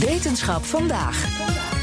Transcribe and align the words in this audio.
Wetenschap 0.00 0.64
vandaag. 0.64 1.26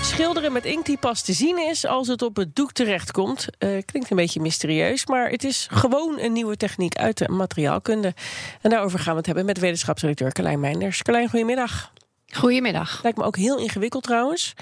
Schilderen 0.02 0.52
met 0.52 0.66
inkt 0.66 0.86
die 0.86 0.98
pas 0.98 1.22
te 1.22 1.34
zien 1.34 1.58
is 1.58 1.86
als 1.86 2.08
het 2.08 2.22
op 2.22 2.36
het 2.36 2.55
doek 2.55 2.72
terechtkomt. 2.72 3.48
Uh, 3.59 3.82
klinkt 3.86 4.09
een 4.09 4.18
beetje 4.18 4.40
mysterieus, 4.40 5.05
maar 5.05 5.30
het 5.30 5.44
is 5.44 5.68
gewoon 5.72 6.20
een 6.20 6.34
nieuwe 6.34 6.58
techniek 6.58 6.95
uit 6.95 7.18
de 7.18 7.30
materiaalkunde. 7.30 8.14
En 8.62 8.70
daarover 8.70 9.00
gaan 9.00 9.12
we 9.12 9.18
het 9.18 9.26
hebben 9.26 9.45
met 9.45 9.59
wetenschapsredacteur 9.59 10.32
Carlijn 10.32 10.59
Meinders. 10.59 11.02
Carlijn, 11.02 11.30
goedemiddag. 11.30 11.92
Goedemiddag. 12.34 13.04
Lijkt 13.04 13.18
me 13.18 13.23
ook 13.23 13.38
heel 13.38 13.58
ingewikkeld 13.58 14.04
trouwens. 14.04 14.54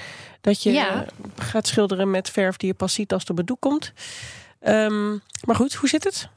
Dat 0.41 0.63
je 0.63 0.71
Ja. 0.71 1.05
gaat 1.37 1.67
schilderen 1.67 2.11
met 2.11 2.29
verf 2.29 2.57
die 2.57 2.69
je 2.69 2.75
pas 2.75 2.93
ziet 2.93 3.11
als 3.13 3.21
het 3.21 3.31
op 3.31 3.37
het 3.37 3.47
doek 3.47 3.59
komt. 3.61 3.93
Ehm, 4.59 5.11
maar 5.45 5.55
goed, 5.55 5.73
hoe 5.73 5.89
zit 5.89 6.03
het? 6.03 6.27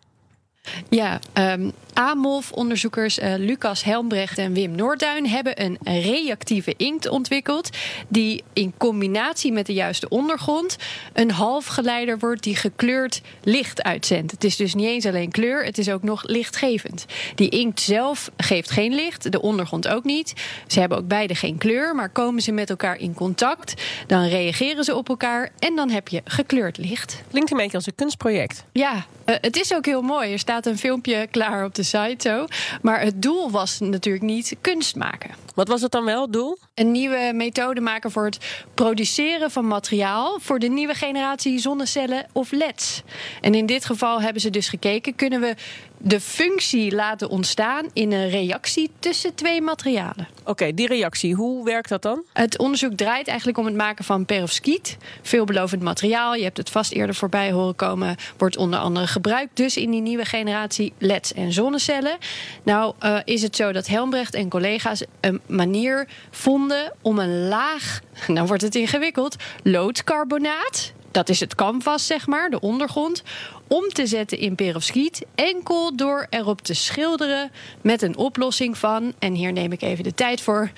Ja, 0.88 1.20
ehm 1.32 1.70
AMOF-onderzoekers 1.98 3.18
eh, 3.18 3.34
Lucas 3.36 3.84
Helmbrecht 3.84 4.38
en 4.38 4.52
Wim 4.52 4.70
Noorduin 4.70 5.26
hebben 5.26 5.64
een 5.64 5.78
reactieve 5.82 6.74
inkt 6.76 7.08
ontwikkeld. 7.08 7.70
Die 8.08 8.44
in 8.52 8.74
combinatie 8.76 9.52
met 9.52 9.66
de 9.66 9.72
juiste 9.72 10.08
ondergrond 10.08 10.76
een 11.12 11.30
halfgeleider 11.30 12.18
wordt 12.18 12.42
die 12.42 12.56
gekleurd 12.56 13.20
licht 13.42 13.82
uitzendt. 13.82 14.30
Het 14.30 14.44
is 14.44 14.56
dus 14.56 14.74
niet 14.74 14.86
eens 14.86 15.06
alleen 15.06 15.30
kleur, 15.30 15.64
het 15.64 15.78
is 15.78 15.90
ook 15.90 16.02
nog 16.02 16.22
lichtgevend. 16.26 17.06
Die 17.34 17.48
inkt 17.48 17.80
zelf 17.80 18.30
geeft 18.36 18.70
geen 18.70 18.94
licht, 18.94 19.32
de 19.32 19.40
ondergrond 19.40 19.88
ook 19.88 20.04
niet. 20.04 20.32
Ze 20.66 20.80
hebben 20.80 20.98
ook 20.98 21.08
beide 21.08 21.34
geen 21.34 21.58
kleur, 21.58 21.94
maar 21.94 22.08
komen 22.08 22.42
ze 22.42 22.52
met 22.52 22.70
elkaar 22.70 22.98
in 22.98 23.14
contact, 23.14 23.82
dan 24.06 24.24
reageren 24.24 24.84
ze 24.84 24.94
op 24.94 25.08
elkaar 25.08 25.50
en 25.58 25.76
dan 25.76 25.90
heb 25.90 26.08
je 26.08 26.22
gekleurd 26.24 26.76
licht. 26.76 27.22
Klinkt 27.30 27.50
een 27.50 27.56
beetje 27.56 27.76
als 27.76 27.86
een 27.86 27.94
kunstproject. 27.94 28.64
Ja, 28.72 29.06
eh, 29.24 29.36
het 29.40 29.56
is 29.56 29.74
ook 29.74 29.84
heel 29.84 30.02
mooi. 30.02 30.32
Er 30.32 30.38
staat 30.38 30.66
een 30.66 30.78
filmpje 30.78 31.26
klaar 31.30 31.64
op 31.64 31.74
de 31.74 31.86
site 31.88 32.28
zo. 32.28 32.46
Maar 32.82 33.00
het 33.00 33.22
doel 33.22 33.50
was 33.50 33.78
natuurlijk 33.80 34.24
niet 34.24 34.56
kunst 34.60 34.96
maken. 34.96 35.30
Wat 35.54 35.68
was 35.68 35.82
het 35.82 35.90
dan 35.90 36.04
wel, 36.04 36.22
het 36.22 36.32
doel? 36.32 36.58
Een 36.74 36.90
nieuwe 36.90 37.30
methode 37.34 37.80
maken 37.80 38.10
voor 38.10 38.24
het 38.24 38.64
produceren 38.74 39.50
van 39.50 39.66
materiaal 39.66 40.38
voor 40.40 40.58
de 40.58 40.68
nieuwe 40.68 40.94
generatie 40.94 41.58
zonnecellen 41.58 42.26
of 42.32 42.52
LED's. 42.52 43.02
En 43.40 43.54
in 43.54 43.66
dit 43.66 43.84
geval 43.84 44.20
hebben 44.20 44.42
ze 44.42 44.50
dus 44.50 44.68
gekeken: 44.68 45.14
kunnen 45.14 45.40
we 45.40 45.54
de 45.98 46.20
functie 46.20 46.94
laten 46.94 47.28
ontstaan 47.28 47.86
in 47.92 48.12
een 48.12 48.28
reactie 48.28 48.90
tussen 48.98 49.34
twee 49.34 49.62
materialen? 49.62 50.28
Oké, 50.44 50.74
die 50.74 50.86
reactie, 50.86 51.34
hoe 51.34 51.64
werkt 51.64 51.88
dat 51.88 52.02
dan? 52.02 52.22
Het 52.32 52.58
onderzoek 52.58 52.92
draait 52.96 53.28
eigenlijk 53.28 53.58
om 53.58 53.64
het 53.64 53.74
maken 53.74 54.04
van 54.04 54.24
perovskiet. 54.24 54.96
Veelbelovend 55.22 55.82
materiaal. 55.82 56.34
Je 56.34 56.42
hebt 56.42 56.56
het 56.56 56.70
vast 56.70 56.92
eerder 56.92 57.14
voorbij 57.14 57.52
horen 57.52 57.76
komen. 57.76 58.16
Wordt 58.36 58.56
onder 58.56 58.78
andere 58.78 59.06
gebruikt 59.06 59.56
dus 59.56 59.76
in 59.76 59.90
die 59.90 60.00
nieuwe 60.00 60.24
generatie 60.24 60.92
LED's 60.98 61.32
en 61.32 61.52
zonnecellen. 61.52 62.18
Nou 62.62 62.94
eh, 62.98 63.18
is 63.24 63.42
het 63.42 63.56
zo 63.56 63.72
dat 63.72 63.86
Helmbrecht 63.86 64.34
en 64.34 64.48
collega's 64.48 65.04
een 65.20 65.40
manier 65.46 66.08
vonden 66.30 66.92
om 67.02 67.18
een 67.18 67.48
laag, 67.48 68.00
nou 68.26 68.46
wordt 68.46 68.62
het 68.62 68.74
ingewikkeld, 68.74 69.36
loodcarbonaat. 69.62 70.92
Dat 71.18 71.28
is 71.28 71.40
het 71.40 71.54
canvas, 71.54 72.06
zeg 72.06 72.26
maar, 72.26 72.50
de 72.50 72.60
ondergrond. 72.60 73.22
Om 73.68 73.88
te 73.88 74.06
zetten 74.06 74.38
in 74.38 74.54
perovskiet. 74.54 75.26
Enkel 75.34 75.96
door 75.96 76.26
erop 76.30 76.60
te 76.60 76.74
schilderen 76.74 77.50
met 77.80 78.02
een 78.02 78.16
oplossing 78.16 78.78
van, 78.78 79.12
en 79.18 79.34
hier 79.34 79.52
neem 79.52 79.72
ik 79.72 79.82
even 79.82 80.04
de 80.04 80.14
tijd 80.14 80.40
voor, 80.40 80.70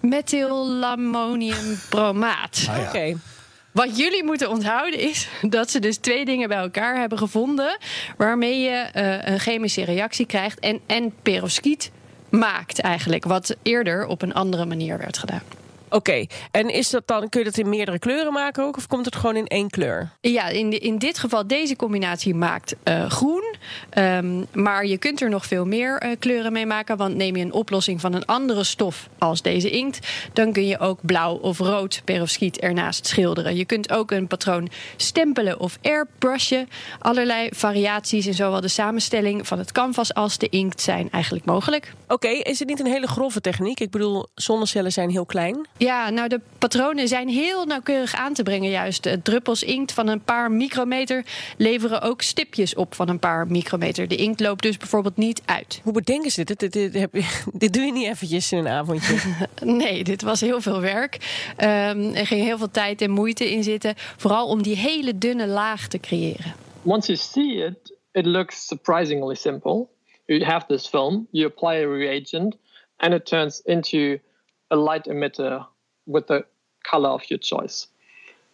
methylammoniumbromaat. 0.00 2.68
Oké. 2.86 3.16
Wat 3.72 3.98
jullie 3.98 4.24
moeten 4.24 4.50
onthouden 4.50 5.00
is 5.00 5.28
dat 5.42 5.70
ze 5.70 5.78
dus 5.78 5.96
twee 5.96 6.24
dingen 6.24 6.48
bij 6.48 6.58
elkaar 6.58 6.98
hebben 6.98 7.18
gevonden. 7.18 7.78
waarmee 8.16 8.60
je 8.60 8.70
eh, 8.70 9.32
een 9.32 9.40
chemische 9.40 9.84
reactie 9.84 10.26
krijgt 10.26 10.58
en, 10.58 10.80
en 10.86 11.14
perovskiet 11.22 11.90
maakt 12.28 12.80
eigenlijk. 12.80 13.24
Wat 13.24 13.56
eerder 13.62 14.06
op 14.06 14.22
een 14.22 14.34
andere 14.34 14.64
manier 14.64 14.98
werd 14.98 15.18
gedaan. 15.18 15.42
Oké, 15.94 16.26
en 16.50 16.68
is 16.70 16.90
dat 16.90 17.02
dan, 17.06 17.28
kun 17.28 17.40
je 17.40 17.46
dat 17.46 17.58
in 17.58 17.68
meerdere 17.68 17.98
kleuren 17.98 18.32
maken 18.32 18.64
ook? 18.64 18.76
Of 18.76 18.86
komt 18.86 19.04
het 19.04 19.16
gewoon 19.16 19.36
in 19.36 19.46
één 19.46 19.70
kleur? 19.70 20.10
Ja, 20.20 20.48
in, 20.48 20.70
de- 20.70 20.78
in 20.78 20.98
dit 20.98 21.18
geval 21.18 21.46
deze 21.46 21.76
combinatie 21.76 22.34
maakt 22.34 22.74
eh, 22.82 23.10
groen. 23.10 23.54
Ehm, 23.90 24.42
maar 24.52 24.86
je 24.86 24.98
kunt 24.98 25.20
er 25.20 25.30
nog 25.30 25.46
veel 25.46 25.64
meer 25.66 25.98
eh, 25.98 26.10
kleuren 26.18 26.52
mee 26.52 26.66
maken. 26.66 26.96
Want 26.96 27.14
neem 27.14 27.36
je 27.36 27.44
een 27.44 27.52
oplossing 27.52 28.00
van 28.00 28.12
een 28.14 28.24
andere 28.26 28.64
stof 28.64 29.08
als 29.18 29.42
deze 29.42 29.70
inkt... 29.70 29.98
dan 30.32 30.52
kun 30.52 30.66
je 30.66 30.78
ook 30.78 30.98
blauw 31.02 31.34
of 31.34 31.58
rood 31.58 32.02
perovskiet 32.04 32.58
ernaast 32.58 33.06
schilderen. 33.06 33.56
Je 33.56 33.64
kunt 33.64 33.90
ook 33.92 34.10
een 34.10 34.26
patroon 34.26 34.68
stempelen 34.96 35.60
of 35.60 35.78
airbrushen. 35.82 36.68
Allerlei 36.98 37.48
variaties 37.52 38.26
in 38.26 38.34
zowel 38.34 38.60
de 38.60 38.68
samenstelling 38.68 39.46
van 39.46 39.58
het 39.58 39.72
canvas 39.72 40.14
als 40.14 40.38
de 40.38 40.48
inkt 40.48 40.80
zijn 40.80 41.08
eigenlijk 41.10 41.44
mogelijk. 41.44 41.92
Oké, 42.08 42.28
is 42.28 42.58
het 42.58 42.68
niet 42.68 42.80
een 42.80 42.86
hele 42.86 43.06
grove 43.06 43.40
techniek? 43.40 43.80
Ik 43.80 43.90
bedoel, 43.90 44.26
zonnecellen 44.34 44.92
zijn 44.92 45.10
heel 45.10 45.26
klein. 45.26 45.66
Ja, 45.84 46.10
nou 46.10 46.28
de 46.28 46.40
patronen 46.58 47.08
zijn 47.08 47.28
heel 47.28 47.64
nauwkeurig 47.64 48.14
aan 48.14 48.32
te 48.34 48.42
brengen 48.42 48.70
juist. 48.70 49.16
Druppels 49.22 49.62
inkt 49.62 49.92
van 49.92 50.08
een 50.08 50.20
paar 50.22 50.50
micrometer 50.50 51.24
leveren 51.56 52.02
ook 52.02 52.22
stipjes 52.22 52.74
op 52.74 52.94
van 52.94 53.08
een 53.08 53.18
paar 53.18 53.46
micrometer. 53.46 54.08
De 54.08 54.16
inkt 54.16 54.40
loopt 54.40 54.62
dus 54.62 54.76
bijvoorbeeld 54.76 55.16
niet 55.16 55.42
uit. 55.44 55.80
Hoe 55.82 55.92
bedenken 55.92 56.30
ze 56.30 56.44
dit? 56.44 56.58
Dit, 56.58 56.72
dit, 56.72 56.92
dit 56.92 57.00
heb 57.00 57.14
je- 57.14 57.42
dit 57.64 57.72
doe 57.72 57.82
je 57.82 57.92
niet 57.92 58.06
eventjes 58.06 58.52
in 58.52 58.58
een 58.58 58.68
avondje. 58.68 59.16
Nee, 59.64 60.04
dit 60.04 60.22
was 60.22 60.40
heel 60.40 60.60
veel 60.60 60.80
werk. 60.80 61.18
Ehm, 61.56 62.14
er 62.14 62.26
ging 62.26 62.42
heel 62.44 62.58
veel 62.58 62.70
tijd 62.70 63.00
en 63.02 63.10
moeite 63.10 63.50
in 63.50 63.62
zitten. 63.62 63.94
Vooral 63.96 64.46
om 64.48 64.62
die 64.62 64.76
hele 64.76 65.18
dunne 65.18 65.46
laag 65.46 65.88
te 65.88 65.98
creëren. 65.98 66.54
Once 66.82 67.06
you 67.12 67.18
see 67.18 67.64
it, 67.66 67.96
it 68.12 68.26
looks 68.26 68.66
surprisingly 68.66 69.34
simple. 69.34 69.86
You 70.26 70.44
have 70.44 70.66
this 70.66 70.86
film, 70.86 71.26
you 71.30 71.46
apply 71.46 71.82
a 71.84 71.86
reagent, 71.88 72.56
and 72.96 73.12
it 73.14 73.26
turns 73.26 73.60
into 73.64 74.18
a 74.68 74.76
light 74.76 75.08
emitter 75.08 75.66
with 76.06 76.26
the 76.26 76.44
color 76.84 77.08
of 77.08 77.22
your 77.30 77.38
choice. 77.38 77.86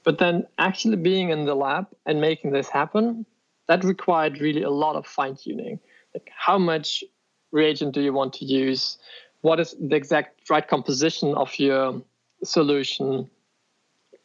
But 0.05 0.19
then 0.19 0.47
actually 0.59 0.97
being 0.97 1.31
in 1.31 1.45
the 1.45 1.55
lab 1.55 1.87
and 2.07 2.21
making 2.21 2.53
this 2.53 2.69
happen, 2.69 3.27
that 3.69 3.85
required 3.85 4.41
really 4.41 4.63
a 4.63 4.71
lot 4.71 4.97
of 4.97 5.07
fine 5.07 5.37
tuning. 5.37 5.79
Like 6.15 6.31
how 6.35 6.59
much 6.59 7.05
reagent 7.53 7.93
do 7.95 8.01
you 8.01 8.13
want 8.13 8.33
to 8.35 8.45
use? 8.45 8.99
What 9.43 9.61
is 9.61 9.77
the 9.81 9.97
exact 9.97 10.49
right 10.51 10.67
composition 10.67 11.35
of 11.35 11.59
your 11.59 12.03
solution? 12.43 13.31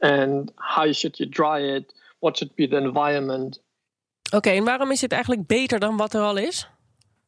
And 0.01 0.51
how 0.59 0.91
should 0.91 1.19
you 1.19 1.25
dry 1.25 1.59
it? 1.59 1.93
What 2.19 2.37
should 2.37 2.55
be 2.55 2.67
the 2.67 2.77
environment? 2.77 3.59
Oké, 4.33 4.49
en 4.49 4.63
waarom 4.63 4.91
is 4.91 4.99
dit 4.99 5.11
eigenlijk 5.11 5.47
beter 5.47 5.79
dan 5.79 5.97
wat 5.97 6.13
er 6.13 6.21
al 6.21 6.37
is? 6.37 6.67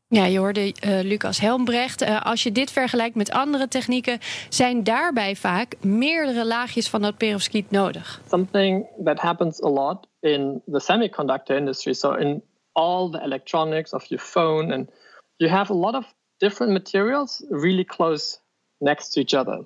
Ja, 0.09 0.25
je 0.25 0.39
hoorde 0.39 0.73
eh, 0.73 1.01
Lucas 1.01 1.39
Helmbrecht. 1.39 2.01
Eh, 2.01 2.25
als 2.25 2.43
je 2.43 2.51
dit 2.51 2.71
vergelijkt 2.71 3.15
met 3.15 3.31
andere 3.31 3.67
technieken, 3.67 4.19
zijn 4.49 4.83
daarbij 4.83 5.35
vaak 5.35 5.75
meerdere 5.81 6.45
laagjes 6.45 6.89
van 6.89 7.01
dat 7.01 7.17
perovskiet 7.17 7.71
nodig. 7.71 8.21
something 8.29 8.87
that 9.03 9.19
happens 9.19 9.63
a 9.63 9.69
lot 9.69 10.07
in 10.19 10.61
the 10.71 10.79
semiconductor 10.79 11.55
industry. 11.57 11.93
So 11.93 12.13
in 12.13 12.43
all 12.71 13.09
the 13.09 13.21
electronics 13.21 13.93
of 13.93 14.05
your 14.05 14.25
phone, 14.25 14.73
and 14.73 14.89
you 15.35 15.51
have 15.51 15.73
a 15.73 15.75
lot 15.75 15.93
of 15.93 16.13
different 16.37 16.71
materials 16.71 17.45
really 17.49 17.85
close 17.85 18.39
next 18.77 19.09
to 19.13 19.19
each 19.19 19.33
other. 19.33 19.65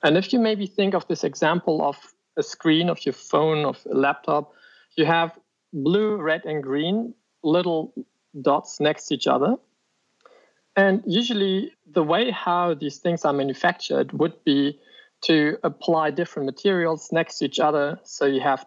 And 0.00 0.16
if 0.16 0.32
you 0.32 0.42
maybe 0.42 0.66
think 0.74 0.94
of 0.94 1.06
this 1.06 1.22
example 1.22 1.80
of 1.86 1.96
a 2.36 2.42
screen 2.42 2.88
of 2.90 2.98
your 2.98 3.16
phone 3.16 3.68
of 3.68 3.86
a 3.90 3.94
laptop, 3.94 4.52
you 4.96 5.06
have 5.06 5.30
blue, 5.70 6.16
red, 6.22 6.44
and 6.46 6.62
green 6.62 7.14
little 7.42 7.92
dots 8.40 8.80
next 8.80 9.06
to 9.06 9.14
each 9.14 9.26
other. 9.26 9.56
And 10.76 11.02
usually, 11.06 11.72
the 11.86 12.02
way 12.02 12.30
how 12.30 12.74
these 12.74 12.98
things 12.98 13.24
are 13.24 13.32
manufactured 13.32 14.12
would 14.12 14.42
be 14.44 14.78
to 15.22 15.58
apply 15.62 16.10
different 16.10 16.46
materials 16.46 17.10
next 17.12 17.38
to 17.38 17.44
each 17.44 17.60
other. 17.60 18.00
So 18.04 18.24
you 18.26 18.40
have 18.40 18.66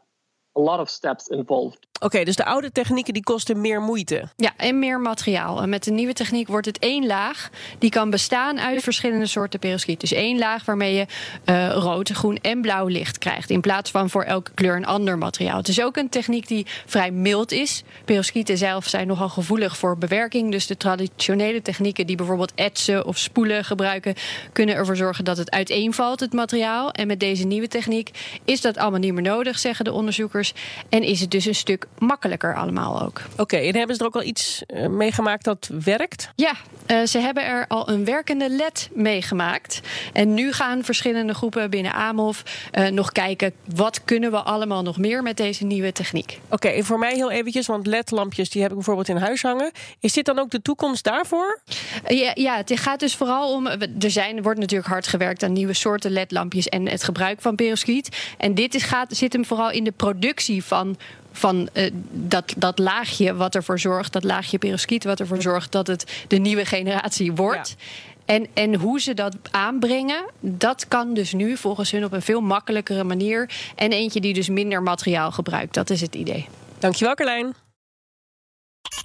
a 0.56 0.60
lot 0.60 0.80
of 0.80 0.90
steps 0.90 1.30
involved. 1.30 1.86
Oké, 2.00 2.24
dus 2.24 2.36
de 2.36 2.46
oude 2.46 2.72
technieken 2.72 3.14
die 3.14 3.24
kosten 3.24 3.62
meer 3.62 3.82
moeite. 3.82 4.30
Ja, 4.36 4.52
en 4.58 4.80
meer 4.80 5.00
materiaal. 5.00 5.62
En 5.62 5.70
met 5.70 5.84
de 5.84 5.92
nieuwe 5.92 6.14
techniek 6.14 6.48
wordt 6.48 6.66
het 6.66 6.80
één 6.80 7.06
laag. 7.06 7.50
Die 7.80 7.90
kan 7.90 8.10
bestaan 8.10 8.60
uit 8.60 8.84
verschillende 8.84 9.26
soorten 9.26 9.60
perovskiet. 9.60 10.00
Dus 10.00 10.12
één 10.12 10.38
laag 10.38 10.66
waarmee 10.66 10.94
je 10.94 11.06
uh, 11.46 11.72
rood, 11.72 12.10
groen 12.10 12.38
en 12.42 12.62
blauw 12.62 12.88
licht 12.88 13.18
krijgt. 13.18 13.50
In 13.50 13.62
plaats 13.62 13.92
van 13.92 14.10
voor 14.10 14.24
elke 14.24 14.52
kleur 14.54 14.76
een 14.76 14.86
ander 14.86 15.18
materiaal. 15.18 15.58
Het 15.58 15.68
is 15.68 15.82
ook 15.82 15.98
een 15.98 16.10
techniek 16.10 16.48
die 16.48 16.66
vrij 16.86 17.12
mild 17.12 17.52
is. 17.52 17.84
Perovskieten 18.06 18.58
zelf 18.58 18.88
zijn 18.88 19.08
nogal 19.08 19.30
gevoelig 19.30 19.78
voor 19.78 19.98
bewerking. 19.98 20.52
Dus 20.52 20.68
de 20.68 20.78
traditionele 20.78 21.62
technieken 21.62 22.08
die 22.08 22.16
bijvoorbeeld 22.16 22.54
etsen 22.56 23.06
of 23.06 23.18
spoelen 23.18 23.66
gebruiken... 23.66 24.16
kunnen 24.52 24.76
ervoor 24.76 24.96
zorgen 24.96 25.24
dat 25.24 25.38
het 25.38 25.52
uiteenvalt, 25.52 26.20
het 26.20 26.34
materiaal. 26.34 26.92
En 26.92 27.08
met 27.08 27.20
deze 27.20 27.46
nieuwe 27.46 27.68
techniek 27.68 28.10
is 28.46 28.62
dat 28.62 28.78
allemaal 28.78 29.00
niet 29.00 29.14
meer 29.14 29.22
nodig, 29.22 29.60
zeggen 29.60 29.86
de 29.86 29.92
onderzoekers. 29.92 30.54
En 30.90 31.04
is 31.04 31.22
het 31.22 31.32
dus 31.32 31.46
een 31.46 31.56
stuk 31.56 31.85
makkelijker 31.98 32.56
allemaal 32.56 33.02
ook. 33.02 33.22
Oké, 33.38 33.58
en 33.58 33.76
hebben 33.76 33.96
ze 33.96 34.02
er 34.02 34.08
ook 34.08 34.16
al 34.16 34.24
iets 34.24 34.64
uh, 34.68 34.88
meegemaakt 34.88 35.44
dat 35.44 35.70
werkt? 35.84 36.30
Ja, 36.36 36.54
uh, 36.88 37.06
ze 37.06 37.20
hebben 37.20 37.46
er 37.46 37.66
al 37.68 37.90
een 37.90 38.06
werkende 38.06 38.50
LED 38.50 38.90
meegemaakt. 38.94 39.82
En 40.14 40.34
nu 40.34 40.52
gaan 40.52 40.84
verschillende 40.84 41.34
groepen 41.34 41.70
binnen 41.70 41.94
AMOF 41.94 42.44
uh, 42.74 42.88
nog 42.88 43.12
kijken... 43.12 43.54
wat 43.76 44.04
kunnen 44.04 44.32
we 44.32 44.38
allemaal 44.38 44.82
nog 44.82 44.98
meer 44.98 45.24
met 45.24 45.38
deze 45.38 45.66
nieuwe 45.66 45.92
techniek. 45.92 46.40
Oké, 46.46 46.68
okay, 46.68 46.84
voor 46.84 47.00
mij 47.00 47.14
heel 47.14 47.32
eventjes, 47.32 47.68
want 47.68 47.88
LED-lampjes 47.88 48.50
die 48.50 48.62
heb 48.62 48.70
ik 48.70 48.76
bijvoorbeeld 48.76 49.10
in 49.10 49.18
huis 49.18 49.42
hangen. 49.42 49.72
Is 50.00 50.14
dit 50.14 50.26
dan 50.26 50.40
ook 50.40 50.50
de 50.50 50.62
toekomst 50.62 51.04
daarvoor? 51.04 51.60
Ja, 52.08 52.32
ja 52.34 52.58
het 52.58 52.80
gaat 52.80 53.00
dus 53.00 53.16
vooral 53.16 53.54
om... 53.54 53.68
Er 53.68 54.12
zijn, 54.12 54.42
wordt 54.42 54.60
natuurlijk 54.60 54.90
hard 54.90 55.08
gewerkt 55.08 55.44
aan 55.44 55.54
nieuwe 55.54 55.74
soorten 55.74 56.12
LED-lampjes... 56.12 56.68
en 56.68 56.88
het 56.88 57.04
gebruik 57.04 57.42
van 57.42 57.56
perovskiet. 57.56 58.34
En 58.38 58.56
dit 58.56 58.76
is, 58.76 58.84
gaat, 58.84 59.16
zit 59.16 59.34
hem 59.34 59.46
vooral 59.46 59.72
in 59.72 59.84
de 59.84 59.92
productie 59.92 60.64
van 60.64 60.98
van 61.36 61.70
uh, 61.74 61.90
dat, 62.12 62.54
dat 62.58 62.80
laagje 62.80 63.36
wat 63.36 63.56
ervoor 63.56 63.80
zorgt, 63.80 64.14
dat 64.14 64.24
laagje 64.24 64.58
perovskiet 64.58 65.04
wat 65.04 65.20
ervoor 65.20 65.42
zorgt 65.42 65.72
dat 65.72 65.88
het 65.88 66.26
de 66.28 66.38
nieuwe 66.38 66.66
generatie 66.66 67.34
wordt. 67.34 67.76
Ja. 67.78 67.86
En, 68.26 68.48
en 68.54 68.76
hoe 68.76 69.02
ze 69.02 69.14
dat 69.14 69.36
aanbrengen, 69.52 70.26
dat 70.40 70.88
kan 70.88 71.14
dus 71.14 71.34
nu 71.34 71.58
volgens 71.58 71.92
hun 71.92 72.06
op 72.06 72.12
een 72.12 72.22
veel 72.22 72.42
makkelijkere 72.42 73.04
manier. 73.04 73.50
En 73.76 73.92
eentje 73.92 74.22
die 74.22 74.34
dus 74.34 74.50
minder 74.50 74.84
materiaal 74.84 75.32
gebruikt. 75.32 75.74
Dat 75.74 75.90
is 75.90 76.02
het 76.02 76.16
idee. 76.16 76.48
Dankjewel, 76.80 77.14
Carlijn. 77.14 77.65